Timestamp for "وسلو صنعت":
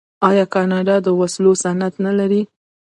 1.19-1.93